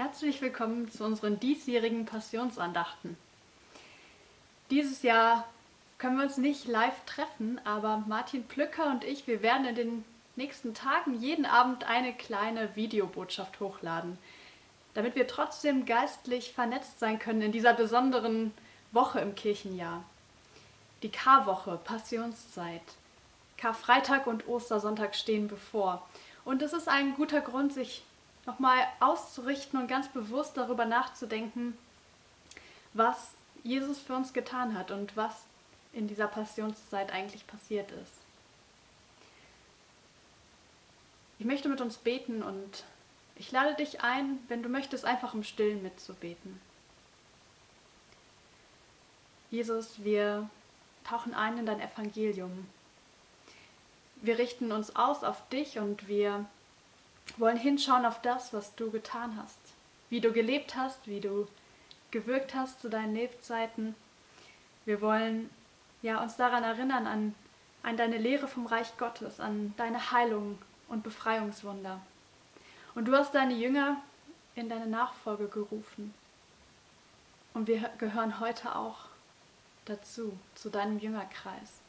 Herzlich 0.00 0.40
willkommen 0.40 0.90
zu 0.90 1.04
unseren 1.04 1.38
diesjährigen 1.38 2.06
Passionsandachten. 2.06 3.18
Dieses 4.70 5.02
Jahr 5.02 5.46
können 5.98 6.16
wir 6.16 6.24
uns 6.24 6.38
nicht 6.38 6.66
live 6.66 7.04
treffen, 7.04 7.60
aber 7.66 8.02
Martin 8.08 8.44
Plücker 8.44 8.86
und 8.86 9.04
ich, 9.04 9.26
wir 9.26 9.42
werden 9.42 9.66
in 9.66 9.74
den 9.74 10.04
nächsten 10.36 10.72
Tagen 10.72 11.20
jeden 11.20 11.44
Abend 11.44 11.84
eine 11.84 12.14
kleine 12.14 12.74
Videobotschaft 12.76 13.60
hochladen, 13.60 14.16
damit 14.94 15.16
wir 15.16 15.26
trotzdem 15.26 15.84
geistlich 15.84 16.54
vernetzt 16.54 16.98
sein 16.98 17.18
können 17.18 17.42
in 17.42 17.52
dieser 17.52 17.74
besonderen 17.74 18.54
Woche 18.92 19.20
im 19.20 19.34
Kirchenjahr. 19.34 20.02
Die 21.02 21.10
Karwoche, 21.10 21.78
Passionszeit. 21.84 22.80
Karfreitag 23.58 24.26
und 24.26 24.48
Ostersonntag 24.48 25.14
stehen 25.14 25.46
bevor. 25.46 26.08
Und 26.46 26.62
es 26.62 26.72
ist 26.72 26.88
ein 26.88 27.16
guter 27.16 27.42
Grund, 27.42 27.74
sich 27.74 28.02
nochmal 28.50 28.84
auszurichten 28.98 29.80
und 29.80 29.86
ganz 29.86 30.08
bewusst 30.08 30.56
darüber 30.56 30.84
nachzudenken, 30.84 31.78
was 32.94 33.30
Jesus 33.62 33.98
für 34.00 34.14
uns 34.14 34.32
getan 34.32 34.76
hat 34.76 34.90
und 34.90 35.16
was 35.16 35.44
in 35.92 36.08
dieser 36.08 36.26
Passionszeit 36.26 37.12
eigentlich 37.12 37.46
passiert 37.46 37.92
ist. 37.92 38.12
Ich 41.38 41.46
möchte 41.46 41.68
mit 41.68 41.80
uns 41.80 41.96
beten 41.96 42.42
und 42.42 42.84
ich 43.36 43.52
lade 43.52 43.74
dich 43.76 44.02
ein, 44.02 44.40
wenn 44.48 44.62
du 44.62 44.68
möchtest, 44.68 45.04
einfach 45.04 45.32
im 45.32 45.44
Stillen 45.44 45.82
mitzubeten. 45.82 46.60
Jesus, 49.50 50.02
wir 50.04 50.50
tauchen 51.04 51.34
ein 51.34 51.56
in 51.56 51.66
dein 51.66 51.80
Evangelium. 51.80 52.66
Wir 54.16 54.38
richten 54.38 54.72
uns 54.72 54.96
aus 54.96 55.22
auf 55.22 55.48
dich 55.48 55.78
und 55.78 56.08
wir 56.08 56.46
wollen 57.38 57.56
hinschauen 57.56 58.06
auf 58.06 58.20
das, 58.22 58.52
was 58.52 58.74
du 58.74 58.90
getan 58.90 59.36
hast, 59.36 59.58
wie 60.08 60.20
du 60.20 60.32
gelebt 60.32 60.74
hast, 60.74 61.06
wie 61.06 61.20
du 61.20 61.46
gewirkt 62.10 62.54
hast 62.54 62.80
zu 62.80 62.88
deinen 62.88 63.14
Lebzeiten. 63.14 63.94
Wir 64.84 65.00
wollen 65.00 65.50
ja, 66.02 66.22
uns 66.22 66.36
daran 66.36 66.64
erinnern, 66.64 67.06
an, 67.06 67.34
an 67.82 67.96
deine 67.96 68.18
Lehre 68.18 68.48
vom 68.48 68.66
Reich 68.66 68.96
Gottes, 68.98 69.38
an 69.38 69.74
deine 69.76 70.10
Heilung 70.10 70.58
und 70.88 71.02
Befreiungswunder. 71.02 72.00
Und 72.94 73.06
du 73.06 73.14
hast 73.14 73.34
deine 73.34 73.54
Jünger 73.54 74.02
in 74.54 74.68
deine 74.68 74.86
Nachfolge 74.86 75.48
gerufen. 75.48 76.14
Und 77.54 77.68
wir 77.68 77.90
gehören 77.98 78.40
heute 78.40 78.74
auch 78.74 78.98
dazu, 79.84 80.36
zu 80.54 80.70
deinem 80.70 80.98
Jüngerkreis. 80.98 81.80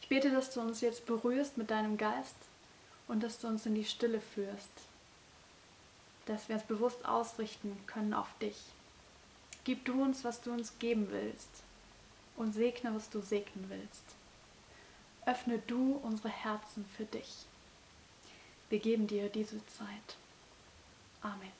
Ich 0.00 0.08
bete, 0.08 0.30
dass 0.30 0.52
du 0.52 0.60
uns 0.60 0.80
jetzt 0.80 1.06
berührst 1.06 1.58
mit 1.58 1.70
deinem 1.70 1.96
Geist 1.96 2.36
und 3.12 3.22
dass 3.22 3.38
du 3.38 3.46
uns 3.46 3.66
in 3.66 3.74
die 3.74 3.84
Stille 3.84 4.22
führst, 4.22 4.70
dass 6.24 6.48
wir 6.48 6.56
uns 6.56 6.64
bewusst 6.64 7.04
ausrichten 7.04 7.78
können 7.86 8.14
auf 8.14 8.28
dich. 8.40 8.56
Gib 9.64 9.84
du 9.84 10.02
uns, 10.02 10.24
was 10.24 10.40
du 10.40 10.50
uns 10.50 10.78
geben 10.78 11.08
willst 11.10 11.50
und 12.38 12.54
segne, 12.54 12.94
was 12.94 13.10
du 13.10 13.20
segnen 13.20 13.66
willst. 13.68 14.02
Öffne 15.26 15.58
du 15.58 16.00
unsere 16.02 16.30
Herzen 16.30 16.86
für 16.96 17.04
dich. 17.04 17.44
Wir 18.70 18.78
geben 18.78 19.06
dir 19.06 19.28
diese 19.28 19.64
Zeit. 19.66 20.16
Amen. 21.20 21.52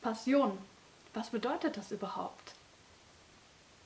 Passion, 0.00 0.58
was 1.14 1.30
bedeutet 1.30 1.76
das 1.76 1.92
überhaupt? 1.92 2.54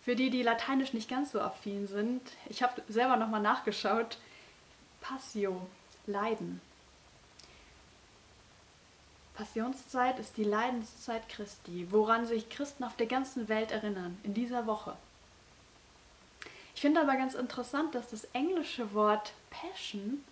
Für 0.03 0.17
die, 0.17 0.31
die 0.31 0.43
lateinisch 0.43 0.95
nicht 0.95 1.11
ganz 1.11 1.33
so 1.33 1.41
affin 1.43 1.87
sind, 1.87 2.23
ich 2.49 2.63
habe 2.63 2.83
selber 2.89 3.19
nochmal 3.19 3.43
nachgeschaut, 3.43 4.17
Passio, 5.01 5.67
Leiden. 6.07 6.61
Passionszeit 9.35 10.19
ist 10.19 10.37
die 10.37 10.45
Leidenszeit 10.45 11.29
Christi, 11.29 11.89
woran 11.91 12.27
sich 12.27 12.49
Christen 12.49 12.85
auf 12.85 12.97
der 12.97 13.07
ganzen 13.07 13.49
Welt 13.49 13.71
erinnern, 13.71 14.19
in 14.23 14.33
dieser 14.33 14.67
Woche. 14.67 14.97
Ich 16.75 16.81
finde 16.81 17.01
aber 17.01 17.17
ganz 17.17 17.35
interessant, 17.35 17.95
dass 17.95 18.11
das 18.11 18.25
englische 18.33 18.95
Wort 18.95 19.33
Passion 19.51 20.25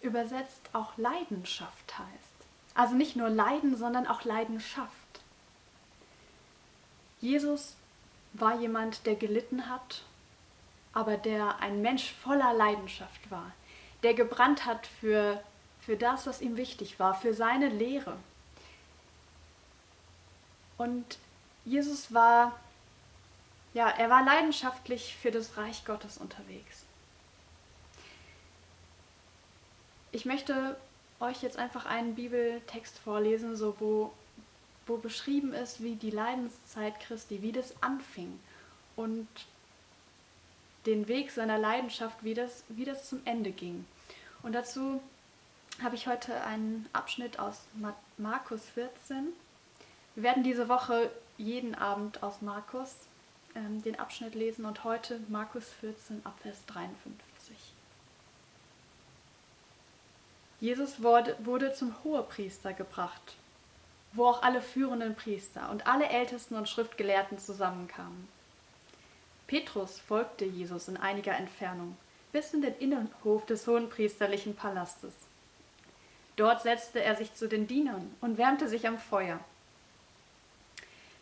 übersetzt 0.00 0.68
auch 0.72 0.96
Leidenschaft 0.96 1.98
heißt. 1.98 2.32
Also 2.74 2.94
nicht 2.94 3.16
nur 3.16 3.28
Leiden, 3.28 3.76
sondern 3.76 4.06
auch 4.06 4.24
Leidenschaft. 4.24 4.90
Jesus 7.20 7.76
war 8.32 8.58
jemand, 8.58 9.06
der 9.06 9.14
gelitten 9.14 9.68
hat, 9.68 10.02
aber 10.92 11.16
der 11.16 11.60
ein 11.60 11.82
Mensch 11.82 12.12
voller 12.22 12.52
Leidenschaft 12.54 13.30
war, 13.30 13.52
der 14.02 14.14
gebrannt 14.14 14.66
hat 14.66 14.86
für, 14.86 15.42
für 15.80 15.96
das, 15.96 16.26
was 16.26 16.40
ihm 16.40 16.56
wichtig 16.56 16.98
war, 16.98 17.14
für 17.14 17.34
seine 17.34 17.68
Lehre. 17.68 18.16
Und 20.78 21.18
Jesus 21.64 22.12
war, 22.12 22.58
ja, 23.74 23.88
er 23.88 24.10
war 24.10 24.24
leidenschaftlich 24.24 25.16
für 25.20 25.30
das 25.30 25.56
Reich 25.56 25.84
Gottes 25.84 26.18
unterwegs. 26.18 26.84
Ich 30.10 30.24
möchte 30.24 30.76
euch 31.20 31.42
jetzt 31.42 31.56
einfach 31.56 31.86
einen 31.86 32.16
Bibeltext 32.16 32.98
vorlesen, 32.98 33.56
so 33.56 33.76
wo, 33.78 34.12
wo 34.86 34.96
beschrieben 34.96 35.54
ist, 35.54 35.82
wie 35.82 35.94
die 35.94 36.10
Leidenszeit 36.10 36.98
Christi, 37.00 37.42
wie 37.42 37.52
das 37.52 37.80
anfing 37.82 38.38
und 38.96 39.28
den 40.86 41.08
Weg 41.08 41.30
seiner 41.30 41.58
Leidenschaft, 41.58 42.16
wie 42.22 42.34
das, 42.34 42.64
wie 42.68 42.84
das 42.84 43.08
zum 43.08 43.20
Ende 43.24 43.50
ging. 43.50 43.84
Und 44.42 44.52
dazu 44.52 45.00
habe 45.82 45.94
ich 45.94 46.06
heute 46.06 46.42
einen 46.44 46.88
Abschnitt 46.92 47.38
aus 47.38 47.62
Markus 48.18 48.62
14. 48.74 49.28
Wir 50.14 50.22
werden 50.24 50.42
diese 50.42 50.68
Woche 50.68 51.10
jeden 51.38 51.74
Abend 51.74 52.22
aus 52.22 52.42
Markus 52.42 52.94
ähm, 53.54 53.82
den 53.82 53.98
Abschnitt 53.98 54.34
lesen 54.34 54.64
und 54.64 54.84
heute 54.84 55.20
Markus 55.28 55.68
14 55.80 56.20
ab 56.24 56.34
Vers 56.42 56.58
53. 56.66 57.56
Jesus 60.60 61.02
wurde, 61.02 61.36
wurde 61.40 61.72
zum 61.72 61.92
Hohepriester 62.04 62.72
gebracht, 62.72 63.34
wo 64.12 64.26
auch 64.26 64.42
alle 64.42 64.62
führenden 64.62 65.16
Priester 65.16 65.70
und 65.70 65.86
alle 65.86 66.08
Ältesten 66.08 66.54
und 66.54 66.68
Schriftgelehrten 66.68 67.38
zusammenkamen. 67.38 68.28
Petrus 69.46 69.98
folgte 70.00 70.44
Jesus 70.44 70.88
in 70.88 70.96
einiger 70.96 71.36
Entfernung 71.36 71.96
bis 72.32 72.54
in 72.54 72.62
den 72.62 72.74
Innenhof 72.78 73.44
des 73.46 73.66
hohenpriesterlichen 73.66 74.56
Palastes. 74.56 75.14
Dort 76.36 76.62
setzte 76.62 77.02
er 77.02 77.14
sich 77.14 77.34
zu 77.34 77.46
den 77.46 77.66
Dienern 77.66 78.10
und 78.20 78.38
wärmte 78.38 78.68
sich 78.68 78.88
am 78.88 78.98
Feuer. 78.98 79.38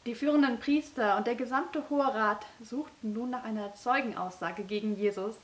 Die 0.06 0.14
führenden 0.14 0.60
Priester 0.60 1.16
und 1.16 1.26
der 1.26 1.34
gesamte 1.34 1.90
Hohe 1.90 2.06
Rat 2.06 2.46
suchten 2.62 3.12
nun 3.12 3.30
nach 3.30 3.44
einer 3.44 3.74
Zeugenaussage 3.74 4.62
gegen 4.62 4.96
Jesus, 4.96 5.34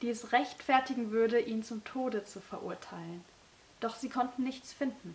die 0.00 0.08
es 0.08 0.32
rechtfertigen 0.32 1.10
würde, 1.10 1.40
ihn 1.40 1.62
zum 1.62 1.84
Tode 1.84 2.24
zu 2.24 2.40
verurteilen. 2.40 3.24
Doch 3.80 3.96
sie 3.96 4.08
konnten 4.08 4.44
nichts 4.44 4.72
finden. 4.72 5.14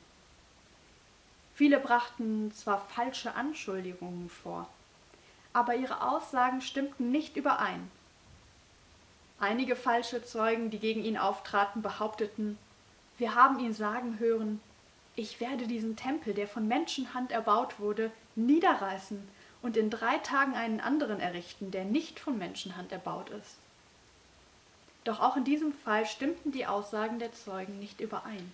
Viele 1.56 1.79
brachten 1.79 2.52
zwar 2.53 2.81
falsche 2.81 3.35
Anschuldigungen 3.35 4.29
vor, 4.29 4.68
aber 5.53 5.75
ihre 5.75 6.02
Aussagen 6.02 6.62
stimmten 6.62 7.12
nicht 7.12 7.38
überein. 7.38 7.90
Einige 9.40 9.75
falsche 9.75 10.24
Zeugen, 10.24 10.69
die 10.69 10.80
gegen 10.80 11.03
ihn 11.03 11.18
auftraten, 11.18 11.81
behaupteten, 11.81 12.58
wir 13.18 13.36
haben 13.36 13.59
ihn 13.59 13.74
sagen 13.74 14.19
hören, 14.19 14.59
ich 15.16 15.40
werde 15.40 15.68
diesen 15.68 15.96
Tempel, 15.96 16.34
der 16.34 16.47
von 16.47 16.68
Menschenhand 16.68 17.31
erbaut 17.31 17.80
wurde, 17.80 18.12
niederreißen 18.36 19.28
und 19.62 19.78
in 19.78 19.90
drei 19.90 20.18
Tagen 20.18 20.56
einen 20.56 20.80
anderen 20.80 21.19
errichten, 21.19 21.70
der 21.72 21.85
nicht 21.85 22.20
von 22.20 22.38
Menschenhand 22.38 22.91
erbaut 22.91 23.30
ist. 23.30 23.58
Doch 25.03 25.20
auch 25.20 25.38
in 25.38 25.44
diesem 25.44 25.74
Fall 25.74 26.06
stimmten 26.06 26.52
die 26.52 26.66
Aussagen 26.66 27.20
der 27.20 27.34
Zeugen 27.34 27.78
nicht 27.80 28.02
überein. 28.02 28.52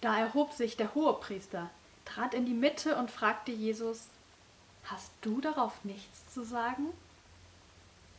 Da 0.00 0.18
erhob 0.18 0.52
sich 0.52 0.76
der 0.76 0.94
Hohepriester, 0.94 1.68
trat 2.04 2.32
in 2.32 2.46
die 2.46 2.54
Mitte 2.54 2.96
und 2.96 3.10
fragte 3.10 3.52
Jesus, 3.52 4.06
Hast 4.84 5.10
du 5.20 5.40
darauf 5.40 5.84
nichts 5.84 6.32
zu 6.32 6.44
sagen? 6.44 6.86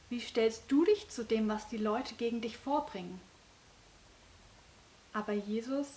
Wie 0.09 0.19
stellst 0.19 0.63
du 0.69 0.83
dich 0.85 1.09
zu 1.09 1.23
dem, 1.23 1.47
was 1.47 1.67
die 1.69 1.77
Leute 1.77 2.15
gegen 2.15 2.41
dich 2.41 2.57
vorbringen? 2.57 3.19
Aber 5.13 5.33
Jesus 5.33 5.87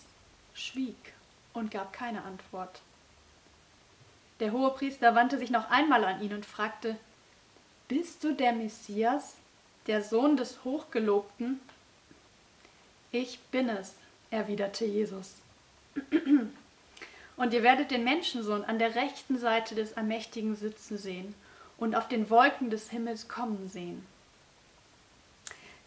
schwieg 0.54 1.12
und 1.52 1.70
gab 1.70 1.92
keine 1.92 2.22
Antwort. 2.22 2.80
Der 4.40 4.52
Hohepriester 4.52 5.14
wandte 5.14 5.38
sich 5.38 5.50
noch 5.50 5.70
einmal 5.70 6.04
an 6.04 6.22
ihn 6.22 6.34
und 6.34 6.46
fragte, 6.46 6.96
Bist 7.88 8.24
du 8.24 8.34
der 8.34 8.52
Messias, 8.52 9.36
der 9.86 10.02
Sohn 10.02 10.36
des 10.36 10.64
Hochgelobten? 10.64 11.60
Ich 13.12 13.38
bin 13.50 13.68
es, 13.68 13.94
erwiderte 14.30 14.84
Jesus. 14.84 15.34
Und 17.36 17.52
ihr 17.52 17.62
werdet 17.62 17.90
den 17.90 18.04
Menschensohn 18.04 18.64
an 18.64 18.78
der 18.78 18.94
rechten 18.94 19.38
Seite 19.38 19.74
des 19.74 19.96
Allmächtigen 19.96 20.54
sitzen 20.56 20.98
sehen 20.98 21.34
und 21.78 21.96
auf 21.96 22.08
den 22.08 22.30
Wolken 22.30 22.70
des 22.70 22.90
Himmels 22.90 23.28
kommen 23.28 23.68
sehen. 23.68 24.06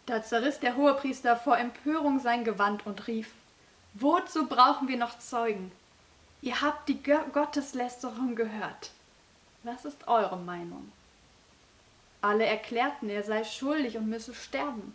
Da 0.06 0.22
zerriss 0.22 0.58
der 0.58 0.76
Hohepriester 0.76 1.36
vor 1.36 1.58
Empörung 1.58 2.18
sein 2.18 2.44
Gewand 2.44 2.86
und 2.86 3.06
rief, 3.06 3.30
Wozu 3.94 4.46
brauchen 4.46 4.88
wir 4.88 4.96
noch 4.96 5.18
Zeugen? 5.18 5.72
Ihr 6.40 6.60
habt 6.60 6.88
die 6.88 7.02
Gotteslästerung 7.02 8.36
gehört. 8.36 8.90
Was 9.64 9.84
ist 9.84 10.06
eure 10.06 10.36
Meinung? 10.36 10.92
Alle 12.20 12.46
erklärten, 12.46 13.10
er 13.10 13.24
sei 13.24 13.44
schuldig 13.44 13.96
und 13.96 14.08
müsse 14.08 14.34
sterben. 14.34 14.94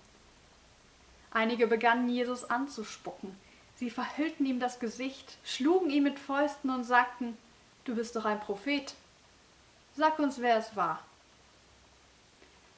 Einige 1.31 1.67
begannen 1.67 2.09
Jesus 2.09 2.49
anzuspucken. 2.49 3.35
Sie 3.75 3.89
verhüllten 3.89 4.45
ihm 4.45 4.59
das 4.59 4.79
Gesicht, 4.79 5.37
schlugen 5.43 5.89
ihn 5.89 6.03
mit 6.03 6.19
Fäusten 6.19 6.69
und 6.69 6.83
sagten, 6.83 7.37
Du 7.85 7.95
bist 7.95 8.15
doch 8.15 8.25
ein 8.25 8.39
Prophet. 8.39 8.93
Sag 9.95 10.17
uns, 10.19 10.39
wer 10.39 10.57
es 10.57 10.75
war. 10.75 11.03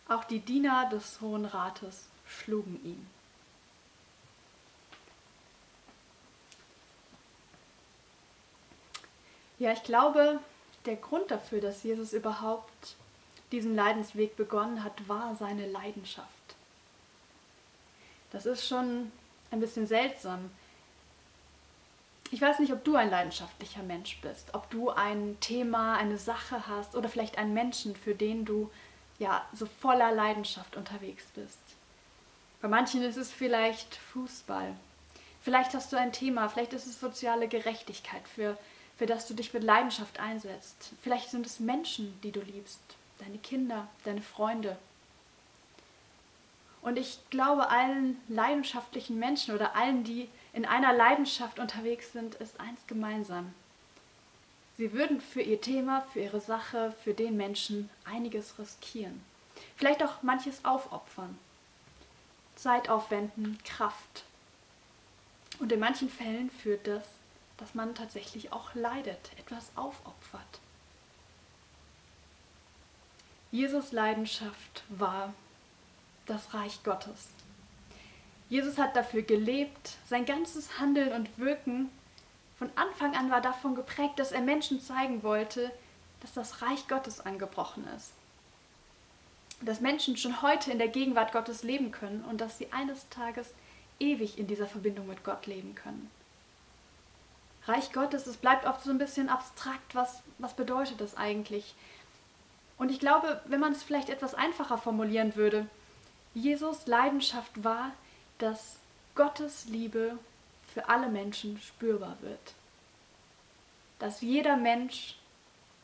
Auch 0.07 0.23
die 0.23 0.39
Diener 0.39 0.89
des 0.89 1.21
Hohen 1.21 1.45
Rates 1.45 2.07
schlugen 2.25 2.79
ihn. 2.83 3.07
Ja, 9.57 9.71
ich 9.71 9.83
glaube, 9.83 10.39
der 10.85 10.95
Grund 10.97 11.31
dafür, 11.31 11.61
dass 11.61 11.83
Jesus 11.83 12.13
überhaupt 12.13 12.95
diesen 13.51 13.75
Leidensweg 13.75 14.35
begonnen 14.35 14.83
hat, 14.83 15.07
war 15.07 15.35
seine 15.35 15.67
Leidenschaft. 15.67 16.27
Das 18.31 18.45
ist 18.45 18.67
schon 18.67 19.11
ein 19.51 19.59
bisschen 19.59 19.87
seltsam. 19.87 20.51
Ich 22.31 22.41
weiß 22.41 22.59
nicht, 22.59 22.73
ob 22.73 22.83
du 22.83 22.95
ein 22.95 23.09
leidenschaftlicher 23.09 23.83
Mensch 23.83 24.19
bist, 24.21 24.53
ob 24.53 24.69
du 24.69 24.89
ein 24.89 25.37
Thema, 25.39 25.95
eine 25.95 26.17
Sache 26.17 26.67
hast 26.67 26.95
oder 26.95 27.07
vielleicht 27.07 27.37
einen 27.37 27.53
Menschen, 27.53 27.95
für 27.95 28.15
den 28.15 28.45
du 28.45 28.71
ja 29.19 29.45
so 29.53 29.65
voller 29.65 30.11
Leidenschaft 30.11 30.75
unterwegs 30.75 31.25
bist. 31.35 31.59
Bei 32.61 32.67
manchen 32.67 33.03
ist 33.03 33.17
es 33.17 33.31
vielleicht 33.31 33.95
Fußball. 33.95 34.75
Vielleicht 35.41 35.75
hast 35.75 35.93
du 35.93 35.97
ein 35.97 36.11
Thema, 36.11 36.49
vielleicht 36.49 36.73
ist 36.73 36.87
es 36.87 36.99
soziale 36.99 37.47
Gerechtigkeit, 37.47 38.27
für, 38.27 38.57
für 38.97 39.05
das 39.05 39.27
du 39.27 39.35
dich 39.35 39.53
mit 39.53 39.63
Leidenschaft 39.63 40.19
einsetzt. 40.19 40.91
Vielleicht 41.03 41.29
sind 41.29 41.45
es 41.45 41.59
Menschen, 41.59 42.19
die 42.23 42.31
du 42.31 42.41
liebst, 42.41 42.79
deine 43.19 43.37
Kinder, 43.37 43.87
deine 44.03 44.23
Freunde. 44.23 44.75
Und 46.81 46.97
ich 46.97 47.19
glaube, 47.29 47.69
allen 47.69 48.19
leidenschaftlichen 48.27 49.19
Menschen 49.19 49.53
oder 49.53 49.75
allen, 49.75 50.03
die 50.03 50.27
in 50.55 50.65
einer 50.65 50.93
Leidenschaft 50.93 51.59
unterwegs 51.59 52.13
sind, 52.13 52.35
ist 52.35 52.59
eins 52.61 52.79
gemeinsam. 52.87 53.53
Sie 54.77 54.93
würden 54.93 55.19
für 55.19 55.41
ihr 55.41 55.59
Thema, 55.59 56.01
für 56.13 56.21
ihre 56.21 56.39
Sache, 56.39 56.93
für 57.03 57.13
den 57.13 57.35
Menschen 57.35 57.89
einiges 58.05 58.57
riskieren. 58.57 59.21
Vielleicht 59.75 60.01
auch 60.01 60.23
manches 60.23 60.63
aufopfern. 60.63 61.37
Zeit 62.55 62.89
aufwenden, 62.89 63.57
Kraft. 63.65 64.23
Und 65.59 65.73
in 65.73 65.79
manchen 65.79 66.09
Fällen 66.09 66.49
führt 66.49 66.87
das, 66.87 67.03
dass 67.57 67.75
man 67.75 67.93
tatsächlich 67.93 68.53
auch 68.53 68.73
leidet, 68.75 69.31
etwas 69.37 69.71
aufopfert. 69.75 70.59
Jesus 73.51 73.91
Leidenschaft 73.91 74.83
war 74.87 75.33
das 76.25 76.53
Reich 76.53 76.81
Gottes. 76.83 77.34
Jesus 78.49 78.77
hat 78.77 78.95
dafür 78.95 79.23
gelebt, 79.23 79.97
sein 80.07 80.25
ganzes 80.25 80.79
Handeln 80.79 81.11
und 81.13 81.37
Wirken 81.37 81.89
von 82.57 82.69
Anfang 82.75 83.15
an 83.15 83.29
war 83.29 83.41
davon 83.41 83.75
geprägt, 83.75 84.17
dass 84.17 84.31
er 84.31 84.41
Menschen 84.41 84.79
zeigen 84.79 85.23
wollte, 85.23 85.71
dass 86.21 86.33
das 86.33 86.61
Reich 86.61 86.87
Gottes 86.87 87.19
angebrochen 87.19 87.85
ist. 87.97 88.11
Dass 89.61 89.81
Menschen 89.81 90.15
schon 90.15 90.41
heute 90.41 90.71
in 90.71 90.79
der 90.79 90.87
Gegenwart 90.87 91.31
Gottes 91.31 91.63
leben 91.63 91.91
können 91.91 92.23
und 92.29 92.39
dass 92.39 92.57
sie 92.57 92.71
eines 92.71 93.07
Tages 93.09 93.53
ewig 93.99 94.37
in 94.37 94.47
dieser 94.47 94.67
Verbindung 94.67 95.07
mit 95.07 95.23
Gott 95.23 95.47
leben 95.47 95.75
können. 95.75 96.09
Reich 97.67 97.91
Gottes, 97.91 98.27
es 98.27 98.37
bleibt 98.37 98.65
oft 98.65 98.83
so 98.83 98.91
ein 98.91 98.97
bisschen 98.97 99.27
abstrakt, 99.27 99.95
was, 99.95 100.21
was 100.37 100.53
bedeutet 100.53 101.01
das 101.01 101.17
eigentlich? 101.17 101.73
Und 102.77 102.91
ich 102.91 102.99
glaube, 102.99 103.41
wenn 103.45 103.59
man 103.59 103.71
es 103.71 103.83
vielleicht 103.83 104.09
etwas 104.09 104.35
einfacher 104.35 104.77
formulieren 104.77 105.35
würde, 105.35 105.65
Jesus 106.33 106.85
Leidenschaft 106.85 107.63
war, 107.63 107.91
dass 108.37 108.77
Gottes 109.15 109.65
Liebe 109.65 110.17
für 110.73 110.89
alle 110.89 111.07
Menschen 111.07 111.59
spürbar 111.59 112.17
wird. 112.21 112.53
Dass 113.99 114.21
jeder 114.21 114.57
Mensch 114.57 115.15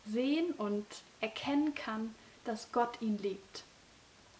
sehen 0.05 0.51
und 0.53 0.85
erkennen 1.21 1.73
kann, 1.75 2.13
dass 2.43 2.71
Gott 2.71 3.01
ihn 3.01 3.17
liebt. 3.19 3.63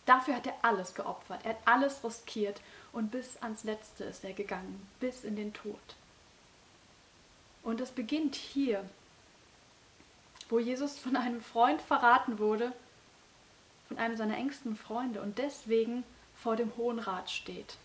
Dafür 0.05 0.35
hat 0.35 0.47
er 0.47 0.55
alles 0.63 0.93
geopfert, 0.95 1.41
er 1.43 1.51
hat 1.51 1.59
alles 1.65 2.03
riskiert 2.03 2.61
und 2.91 3.11
bis 3.11 3.37
ans 3.41 3.63
Letzte 3.63 4.03
ist 4.05 4.23
er 4.23 4.33
gegangen, 4.33 4.87
bis 4.99 5.23
in 5.23 5.35
den 5.35 5.53
Tod. 5.53 5.79
Und 7.63 7.79
es 7.79 7.91
beginnt 7.91 8.35
hier, 8.35 8.83
wo 10.49 10.59
Jesus 10.59 10.97
von 10.97 11.15
einem 11.15 11.41
Freund 11.41 11.81
verraten 11.81 12.39
wurde, 12.39 12.73
von 13.87 13.99
einem 13.99 14.17
seiner 14.17 14.37
engsten 14.37 14.75
Freunde 14.75 15.21
und 15.21 15.37
deswegen 15.37 16.03
vor 16.35 16.55
dem 16.55 16.75
Hohen 16.75 16.99
Rat 16.99 17.29
steht. 17.29 17.77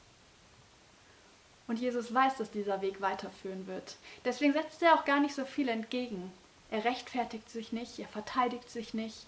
Und 1.68 1.80
Jesus 1.80 2.14
weiß, 2.14 2.36
dass 2.36 2.50
dieser 2.50 2.80
Weg 2.80 3.00
weiterführen 3.00 3.66
wird. 3.66 3.96
Deswegen 4.24 4.52
setzt 4.52 4.82
er 4.82 4.94
auch 4.94 5.04
gar 5.04 5.20
nicht 5.20 5.34
so 5.34 5.44
viel 5.44 5.68
entgegen. 5.68 6.32
Er 6.70 6.84
rechtfertigt 6.84 7.50
sich 7.50 7.72
nicht, 7.72 7.98
er 7.98 8.08
verteidigt 8.08 8.70
sich 8.70 8.94
nicht. 8.94 9.26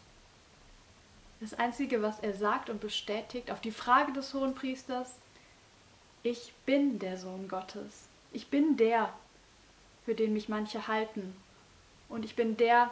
Das 1.40 1.55
Einzige, 1.55 2.02
was 2.02 2.20
er 2.20 2.35
sagt 2.35 2.69
und 2.69 2.81
bestätigt 2.81 3.50
auf 3.50 3.61
die 3.61 3.70
Frage 3.70 4.12
des 4.12 4.35
Hohenpriesters, 4.35 5.12
ich 6.25 6.52
bin 6.67 6.99
der 6.99 7.17
Sohn 7.17 7.49
Gottes. 7.49 8.08
Ich 8.32 8.49
bin 8.49 8.76
der, 8.76 9.12
für 10.05 10.14
den 10.14 10.32
mich 10.32 10.49
manche 10.49 10.88
halten. 10.88 11.37
Und 12.08 12.25
ich 12.25 12.35
bin 12.35 12.56
der, 12.56 12.90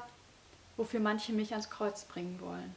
wofür 0.76 1.00
manche 1.00 1.32
mich 1.32 1.52
ans 1.52 1.70
Kreuz 1.70 2.04
bringen 2.04 2.40
wollen. 2.40 2.74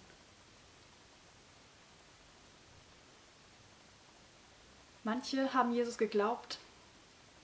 Manche 5.10 5.56
haben 5.56 5.74
Jesus 5.74 5.98
geglaubt, 5.98 6.60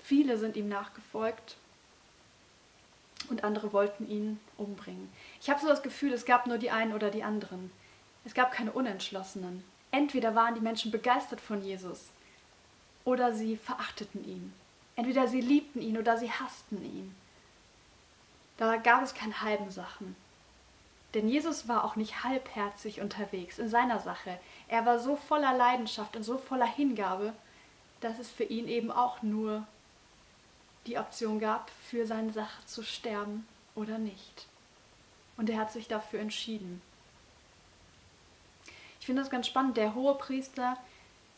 viele 0.04 0.38
sind 0.38 0.56
ihm 0.56 0.70
nachgefolgt 0.70 1.58
und 3.28 3.44
andere 3.44 3.74
wollten 3.74 4.08
ihn 4.08 4.40
umbringen. 4.56 5.12
Ich 5.42 5.50
habe 5.50 5.60
so 5.60 5.68
das 5.68 5.82
Gefühl, 5.82 6.14
es 6.14 6.26
gab 6.26 6.46
nur 6.46 6.60
die 6.60 6.70
einen 6.70 6.94
oder 6.94 7.10
die 7.10 7.24
anderen. 7.24 7.72
Es 8.24 8.36
gab 8.36 8.52
keine 8.52 8.72
Unentschlossenen. 8.72 9.64
Entweder 9.90 10.36
waren 10.36 10.54
die 10.54 10.62
Menschen 10.62 10.92
begeistert 10.92 11.42
von 11.42 11.64
Jesus 11.64 12.10
oder 13.04 13.34
sie 13.34 13.58
verachteten 13.58 14.24
ihn. 14.24 14.54
Entweder 14.96 15.28
sie 15.28 15.42
liebten 15.42 15.82
ihn 15.82 15.98
oder 15.98 16.20
sie 16.20 16.30
hassten 16.30 16.86
ihn. 16.86 17.16
Da 18.58 18.76
gab 18.76 19.02
es 19.02 19.16
keine 19.16 19.42
halben 19.42 19.72
Sachen. 19.72 20.16
Denn 21.16 21.28
Jesus 21.28 21.68
war 21.68 21.84
auch 21.84 21.96
nicht 21.96 22.24
halbherzig 22.24 23.02
unterwegs 23.02 23.58
in 23.58 23.70
seiner 23.70 24.00
Sache. 24.02 24.38
Er 24.68 24.86
war 24.86 25.00
so 25.00 25.16
voller 25.16 25.58
Leidenschaft 25.58 26.16
und 26.16 26.22
so 26.22 26.38
voller 26.38 26.68
Hingabe, 26.68 27.34
dass 28.06 28.20
es 28.20 28.30
für 28.30 28.44
ihn 28.44 28.68
eben 28.68 28.92
auch 28.92 29.24
nur 29.24 29.66
die 30.86 31.00
Option 31.00 31.40
gab, 31.40 31.72
für 31.90 32.06
seine 32.06 32.32
Sache 32.32 32.64
zu 32.68 32.84
sterben 32.84 33.48
oder 33.74 33.98
nicht. 33.98 34.46
Und 35.38 35.50
er 35.50 35.58
hat 35.58 35.72
sich 35.72 35.88
dafür 35.88 36.20
entschieden. 36.20 36.84
Ich 39.00 39.08
finde 39.08 39.24
das 39.24 39.32
ganz 39.32 39.48
spannend. 39.48 39.76
Der 39.78 39.96
hohe 39.96 40.16
Priester, 40.16 40.78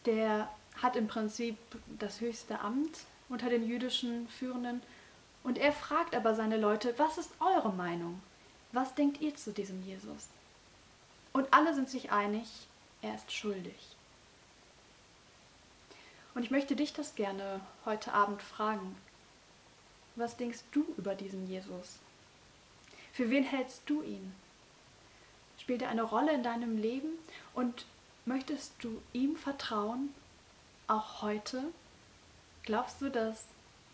der 0.05 0.49
hat 0.81 0.97
im 0.97 1.07
Prinzip 1.07 1.57
das 1.99 2.19
höchste 2.19 2.59
Amt 2.59 2.99
unter 3.29 3.49
den 3.49 3.65
jüdischen 3.65 4.27
Führenden. 4.27 4.81
Und 5.43 5.57
er 5.57 5.71
fragt 5.71 6.15
aber 6.15 6.35
seine 6.35 6.57
Leute, 6.57 6.93
was 6.97 7.17
ist 7.17 7.31
eure 7.39 7.71
Meinung? 7.71 8.21
Was 8.73 8.93
denkt 8.93 9.21
ihr 9.21 9.33
zu 9.35 9.53
diesem 9.53 9.81
Jesus? 9.83 10.27
Und 11.31 11.53
alle 11.53 11.73
sind 11.73 11.89
sich 11.89 12.11
einig, 12.11 12.47
er 13.01 13.15
ist 13.15 13.31
schuldig. 13.31 13.96
Und 16.37 16.43
ich 16.43 16.51
möchte 16.51 16.75
dich 16.75 16.93
das 16.93 17.15
gerne 17.15 17.61
heute 17.83 18.13
Abend 18.13 18.43
fragen. 18.43 18.95
Was 20.15 20.37
denkst 20.37 20.59
du 20.71 20.85
über 20.95 21.15
diesen 21.15 21.47
Jesus? 21.47 21.97
Für 23.11 23.31
wen 23.31 23.43
hältst 23.43 23.81
du 23.87 24.03
ihn? 24.03 24.35
Spielt 25.59 25.81
er 25.81 25.89
eine 25.89 26.03
Rolle 26.03 26.31
in 26.33 26.43
deinem 26.43 26.77
Leben 26.77 27.09
und 27.55 27.87
möchtest 28.25 28.73
du 28.83 29.01
ihm 29.13 29.35
vertrauen, 29.35 30.13
auch 30.85 31.23
heute? 31.23 31.63
Glaubst 32.61 33.01
du, 33.01 33.09
dass 33.09 33.45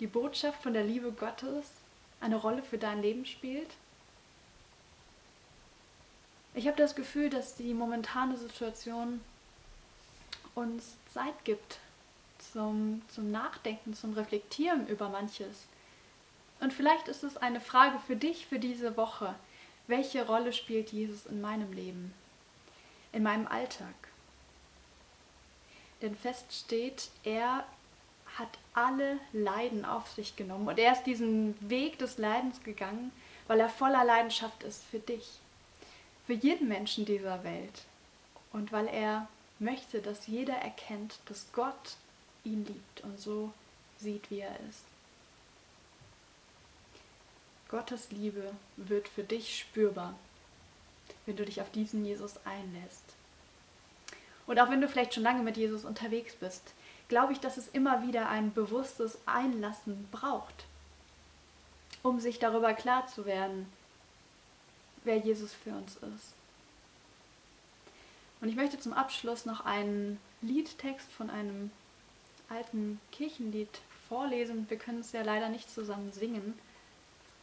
die 0.02 0.08
Botschaft 0.08 0.62
von 0.64 0.74
der 0.74 0.84
Liebe 0.84 1.14
Gottes 1.14 1.72
eine 2.20 2.36
Rolle 2.36 2.62
für 2.62 2.78
dein 2.78 3.02
Leben 3.02 3.26
spielt? 3.26 3.70
Ich 6.56 6.68
habe 6.68 6.76
das 6.76 6.94
Gefühl, 6.94 7.30
dass 7.30 7.56
die 7.56 7.74
momentane 7.74 8.36
Situation 8.36 9.22
uns 10.56 10.98
Zeit 11.14 11.46
gibt, 11.46 11.80
zum, 12.52 13.02
zum 13.10 13.32
Nachdenken, 13.32 13.94
zum 13.94 14.14
Reflektieren 14.14 14.88
über 14.88 15.10
manches. 15.10 15.68
Und 16.60 16.74
vielleicht 16.74 17.08
ist 17.08 17.24
es 17.24 17.38
eine 17.38 17.62
Frage 17.62 18.00
für 18.06 18.16
dich 18.16 18.46
für 18.46 18.60
diese 18.60 18.98
Woche. 18.98 19.36
Welche 19.88 20.26
Rolle 20.26 20.54
spielt 20.54 20.92
Jesus 20.92 21.26
in 21.26 21.42
meinem 21.42 21.74
Leben, 21.74 22.14
in 23.12 23.24
meinem 23.24 23.48
Alltag? 23.48 23.94
Denn 26.02 26.16
fest 26.16 26.54
steht, 26.54 27.10
er 27.24 27.66
hat 28.38 28.58
alle 28.74 29.20
Leiden 29.32 29.86
auf 29.86 30.10
sich 30.12 30.36
genommen 30.36 30.68
und 30.68 30.80
er 30.80 30.94
ist 30.94 31.04
diesen 31.04 31.56
Weg 31.70 32.00
des 32.00 32.18
Leidens 32.18 32.64
gegangen, 32.64 33.12
weil 33.48 33.60
er 33.60 33.70
voller 33.70 34.04
Leidenschaft 34.04 34.64
ist 34.64 34.84
für 34.84 35.00
dich, 35.00 35.40
für 36.26 36.34
jeden 36.34 36.68
Menschen 36.68 37.06
dieser 37.06 37.44
Welt 37.44 37.84
und 38.52 38.72
weil 38.72 38.88
er 38.88 39.28
möchte, 39.60 40.02
dass 40.02 40.28
jeder 40.28 40.56
erkennt, 40.56 41.20
dass 41.26 41.48
Gott 41.54 41.98
ihn 42.44 42.66
liebt 42.66 43.02
und 43.02 43.20
so 43.20 43.54
sieht, 44.00 44.30
wie 44.30 44.40
er 44.40 44.60
ist. 44.70 44.84
Gottes 47.70 48.12
Liebe 48.12 48.54
wird 48.78 49.08
für 49.08 49.24
dich 49.24 49.58
spürbar, 49.60 50.14
wenn 51.26 51.36
du 51.36 51.46
dich 51.46 51.62
auf 51.62 51.72
diesen 51.72 52.06
Jesus 52.06 52.36
einlässt. 52.46 53.04
Und 54.46 54.60
auch 54.60 54.70
wenn 54.70 54.82
du 54.82 54.88
vielleicht 54.88 55.14
schon 55.14 55.24
lange 55.24 55.42
mit 55.42 55.58
Jesus 55.58 55.86
unterwegs 55.86 56.36
bist, 56.36 56.74
glaube 57.08 57.34
ich, 57.34 57.40
dass 57.40 57.58
es 57.58 57.70
immer 57.70 58.06
wieder 58.06 58.30
ein 58.30 58.54
bewusstes 58.54 59.18
Einlassen 59.26 60.08
braucht, 60.12 60.66
um 62.02 62.20
sich 62.20 62.40
darüber 62.40 62.74
klar 62.74 63.08
zu 63.08 63.26
werden, 63.26 63.72
wer 65.04 65.18
Jesus 65.18 65.54
für 65.54 65.72
uns 65.72 65.96
ist. 65.96 66.34
Und 68.42 68.50
ich 68.50 68.56
möchte 68.56 68.80
zum 68.80 68.94
Abschluss 68.94 69.46
noch 69.46 69.66
einen 69.66 70.20
Liedtext 70.42 71.10
von 71.12 71.30
einem 71.30 71.72
alten 72.54 73.00
Kirchenlied 73.12 73.82
vorlesen. 74.08 74.70
Wir 74.70 74.78
können 74.78 75.00
es 75.00 75.12
ja 75.12 75.24
leider 75.24 75.50
nicht 75.50 75.70
zusammen 75.70 76.12
singen. 76.12 76.54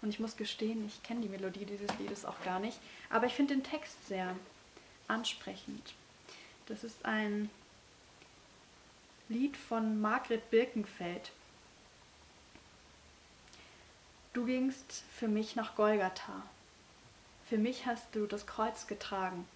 Und 0.03 0.09
ich 0.09 0.21
muss 0.21 0.37
gestehen, 0.37 0.87
ich 0.87 1.03
kenne 1.03 1.21
die 1.21 1.29
Melodie 1.29 1.67
dieses 1.67 1.91
Liedes 1.99 2.25
auch 2.25 2.41
gar 2.45 2.61
nicht. 2.61 2.79
Aber 3.11 3.27
ich 3.27 3.35
finde 3.35 3.55
den 3.55 3.65
Text 3.65 4.07
sehr 4.07 4.35
ansprechend. 5.09 5.95
Das 6.67 6.85
ist 6.85 7.05
ein 7.05 7.51
Lied 9.29 9.57
von 9.57 10.01
Margret 10.01 10.51
Birkenfeld. 10.51 11.33
Du 14.33 14.47
gingst 14.47 15.03
für 15.17 15.29
mich 15.29 15.57
nach 15.57 15.75
Golgatha. 15.75 16.43
Für 17.49 17.59
mich 17.59 17.85
hast 17.87 18.15
du 18.15 18.27
das 18.27 18.47
Kreuz 18.47 18.87
getragen. 18.87 19.47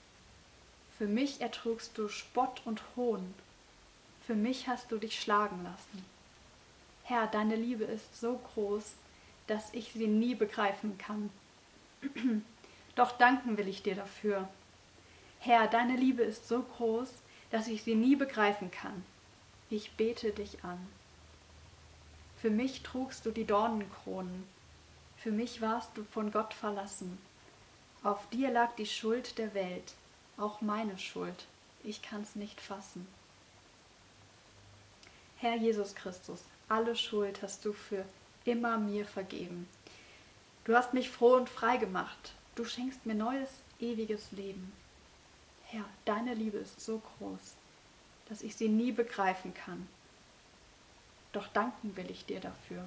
Für 0.99 1.07
mich 1.07 1.41
ertrugst 1.41 1.97
du 1.97 2.09
Spott 2.09 2.61
und 2.65 2.83
Hohn. 2.97 3.35
Für 4.27 4.35
mich 4.35 4.69
hast 4.69 4.91
du 4.91 4.99
dich 4.99 5.21
schlagen 5.21 5.63
lassen. 5.65 6.05
Herr, 7.05 7.27
deine 7.27 7.57
Liebe 7.57 7.85
ist 7.85 8.19
so 8.19 8.41
groß, 8.55 8.95
dass 9.47 9.75
ich 9.75 9.93
sie 9.93 10.07
nie 10.07 10.35
begreifen 10.35 10.97
kann. 10.97 11.31
Doch 12.97 13.13
danken 13.13 13.59
will 13.59 13.69
ich 13.69 13.83
dir 13.83 13.95
dafür. 13.95 14.49
Herr, 15.41 15.67
deine 15.67 15.97
Liebe 15.97 16.23
ist 16.23 16.49
so 16.49 16.63
groß, 16.63 17.11
dass 17.51 17.69
ich 17.69 17.83
sie 17.83 17.95
nie 17.95 18.17
begreifen 18.17 18.71
kann. 18.71 19.05
Ich 19.69 19.93
bete 19.93 20.31
dich 20.31 20.65
an. 20.65 20.79
Für 22.41 22.51
mich 22.51 22.83
trugst 22.83 23.27
du 23.27 23.31
die 23.31 23.45
Dornenkronen. 23.45 24.45
Für 25.19 25.31
mich 25.31 25.61
warst 25.61 25.97
du 25.97 26.05
von 26.05 26.33
Gott 26.33 26.55
verlassen. 26.55 27.19
Auf 28.03 28.29
dir 28.31 28.51
lag 28.51 28.75
die 28.77 28.87
Schuld 28.87 29.39
der 29.39 29.55
Welt 29.55 29.95
auch 30.37 30.61
meine 30.61 30.99
Schuld. 30.99 31.47
Ich 31.83 32.03
kann's 32.03 32.35
nicht 32.35 32.61
fassen. 32.61 33.07
Herr 35.45 35.57
Jesus 35.57 35.95
Christus, 35.95 36.41
alle 36.71 36.97
Schuld 36.97 37.43
hast 37.43 37.67
du 37.67 37.75
für 37.75 38.07
immer 38.47 38.79
mir 38.79 39.05
vergeben. 39.05 39.69
Du 40.65 40.75
hast 40.75 40.95
mich 40.95 41.11
froh 41.11 41.35
und 41.35 41.51
frei 41.51 41.77
gemacht. 41.77 42.33
Du 42.55 42.65
schenkst 42.65 43.05
mir 43.05 43.15
neues, 43.15 43.51
ewiges 43.79 44.33
Leben. 44.33 44.73
Herr, 45.67 45.85
deine 46.07 46.33
Liebe 46.33 46.57
ist 46.57 46.81
so 46.81 47.03
groß, 47.19 47.57
dass 48.31 48.41
ich 48.41 48.57
sie 48.57 48.71
nie 48.71 48.91
begreifen 48.91 49.53
kann. 49.53 49.87
Doch 51.35 51.49
danken 51.49 51.95
will 51.95 52.11
ich 52.11 52.25
dir 52.25 52.41
dafür. 52.41 52.83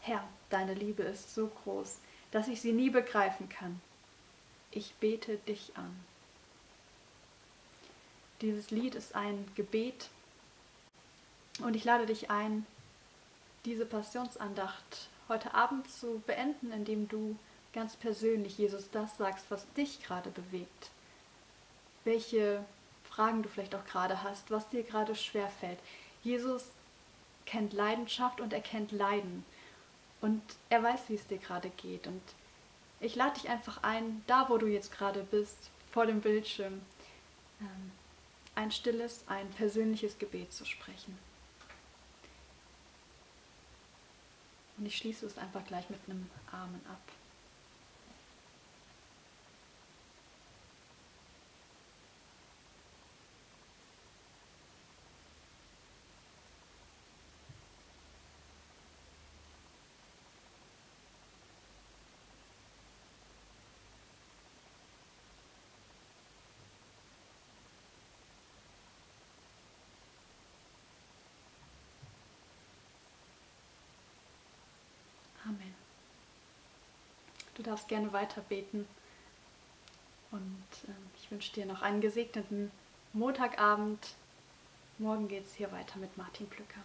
Herr, 0.00 0.26
deine 0.50 0.74
Liebe 0.74 1.04
ist 1.04 1.32
so 1.32 1.46
groß, 1.62 1.98
dass 2.32 2.48
ich 2.48 2.60
sie 2.60 2.72
nie 2.72 2.90
begreifen 2.90 3.48
kann. 3.48 3.80
Ich 4.72 4.94
bete 4.94 5.36
dich 5.36 5.70
an. 5.76 5.94
Dieses 8.40 8.72
Lied 8.72 8.96
ist 8.96 9.14
ein 9.14 9.46
Gebet 9.54 10.10
und 11.62 11.74
ich 11.76 11.84
lade 11.84 12.06
dich 12.06 12.30
ein, 12.30 12.66
diese 13.64 13.86
Passionsandacht 13.86 15.08
heute 15.28 15.54
Abend 15.54 15.90
zu 15.90 16.22
beenden, 16.26 16.72
indem 16.72 17.08
du 17.08 17.36
ganz 17.72 17.96
persönlich 17.96 18.58
Jesus 18.58 18.90
das 18.90 19.16
sagst, 19.16 19.46
was 19.50 19.70
dich 19.74 20.02
gerade 20.02 20.30
bewegt. 20.30 20.90
Welche 22.04 22.64
Fragen 23.04 23.42
du 23.42 23.48
vielleicht 23.48 23.74
auch 23.74 23.84
gerade 23.84 24.22
hast, 24.22 24.50
was 24.50 24.68
dir 24.68 24.82
gerade 24.82 25.14
schwer 25.14 25.48
fällt. 25.48 25.78
Jesus 26.22 26.64
kennt 27.44 27.72
Leidenschaft 27.72 28.40
und 28.40 28.52
er 28.52 28.60
kennt 28.60 28.92
Leiden. 28.92 29.44
Und 30.20 30.42
er 30.70 30.82
weiß, 30.82 31.08
wie 31.08 31.14
es 31.14 31.26
dir 31.26 31.38
gerade 31.38 31.70
geht. 31.70 32.06
Und 32.06 32.22
ich 33.00 33.14
lade 33.14 33.40
dich 33.40 33.48
einfach 33.48 33.82
ein, 33.82 34.22
da 34.26 34.48
wo 34.48 34.58
du 34.58 34.66
jetzt 34.66 34.92
gerade 34.92 35.22
bist, 35.22 35.70
vor 35.92 36.06
dem 36.06 36.20
Bildschirm, 36.20 36.80
ähm, 37.60 37.92
ein 38.54 38.70
stilles, 38.70 39.24
ein 39.26 39.48
persönliches 39.50 40.18
Gebet 40.18 40.52
zu 40.52 40.64
sprechen. 40.64 41.18
Und 44.78 44.86
ich 44.86 44.96
schließe 44.96 45.26
es 45.26 45.38
einfach 45.38 45.64
gleich 45.66 45.88
mit 45.88 46.00
einem 46.06 46.28
Amen 46.52 46.80
ab. 46.86 47.00
Amen. 75.48 75.74
Du 77.54 77.55
darfst 77.66 77.88
gerne 77.88 78.12
weiter 78.12 78.40
beten. 78.42 78.86
Und 80.30 80.66
äh, 80.88 80.92
ich 81.18 81.30
wünsche 81.30 81.52
dir 81.52 81.66
noch 81.66 81.82
einen 81.82 82.00
gesegneten 82.00 82.70
Montagabend. 83.12 84.14
Morgen 84.98 85.28
geht 85.28 85.46
es 85.46 85.54
hier 85.54 85.70
weiter 85.72 85.98
mit 85.98 86.16
Martin 86.16 86.48
Plücker. 86.48 86.80